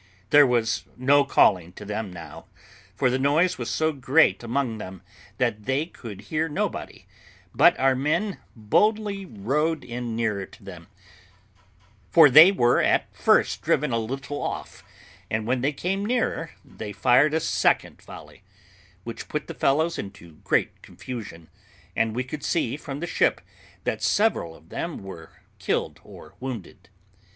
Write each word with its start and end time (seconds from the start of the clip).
There 0.31 0.47
was 0.47 0.85
no 0.97 1.23
calling 1.23 1.73
to 1.73 1.85
them 1.85 2.11
now, 2.11 2.45
for 2.95 3.11
the 3.11 3.19
noise 3.19 3.59
was 3.59 3.69
so 3.69 3.91
great 3.91 4.41
among 4.41 4.79
them 4.79 5.03
that 5.37 5.65
they 5.65 5.85
could 5.85 6.21
hear 6.21 6.49
nobody, 6.49 7.05
but 7.53 7.79
our 7.79 7.93
men 7.93 8.39
boldly 8.55 9.27
rowed 9.27 9.83
in 9.83 10.15
nearer 10.15 10.47
to 10.47 10.63
them, 10.63 10.87
for 12.09 12.31
they 12.31 12.51
were 12.51 12.81
at 12.81 13.15
first 13.15 13.61
driven 13.61 13.91
a 13.91 13.99
little 13.99 14.41
off, 14.41 14.83
and 15.29 15.45
when 15.45 15.61
they 15.61 15.71
came 15.71 16.03
nearer, 16.03 16.49
they 16.65 16.91
fired 16.91 17.35
a 17.35 17.39
second 17.39 18.01
volley, 18.01 18.41
which 19.03 19.27
put 19.29 19.45
the 19.45 19.53
fellows 19.53 19.99
into 19.99 20.37
great 20.43 20.81
confusion, 20.81 21.47
and 21.95 22.15
we 22.15 22.23
could 22.23 22.41
see 22.43 22.75
from 22.75 23.01
the 23.01 23.05
ship 23.05 23.39
that 23.83 24.01
several 24.01 24.55
of 24.55 24.69
them 24.69 25.03
were 25.03 25.41
killed 25.59 25.99
or 26.03 26.33
wounded. 26.39 26.89